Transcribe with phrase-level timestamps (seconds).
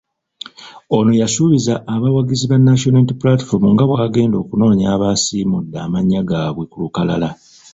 [0.97, 7.29] Ono yasuubizza abawagizi ba National Unity Platform nga bw'agenda okunoonya abaasiimudde amannya gaabwe ku nkalala.